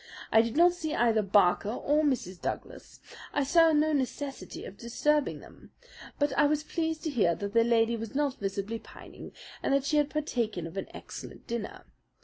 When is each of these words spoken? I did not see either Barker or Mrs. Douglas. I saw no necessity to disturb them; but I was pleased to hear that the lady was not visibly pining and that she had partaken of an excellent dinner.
I 0.31 0.41
did 0.41 0.57
not 0.57 0.73
see 0.73 0.95
either 0.95 1.21
Barker 1.21 1.69
or 1.69 2.01
Mrs. 2.03 2.41
Douglas. 2.41 3.01
I 3.33 3.43
saw 3.43 3.71
no 3.71 3.93
necessity 3.93 4.63
to 4.63 4.71
disturb 4.71 5.25
them; 5.25 5.73
but 6.17 6.35
I 6.35 6.47
was 6.47 6.63
pleased 6.63 7.03
to 7.03 7.11
hear 7.11 7.35
that 7.35 7.53
the 7.53 7.63
lady 7.63 7.95
was 7.95 8.15
not 8.15 8.39
visibly 8.39 8.79
pining 8.79 9.31
and 9.61 9.75
that 9.75 9.85
she 9.85 9.97
had 9.97 10.09
partaken 10.09 10.65
of 10.65 10.75
an 10.75 10.87
excellent 10.91 11.45
dinner. 11.45 11.85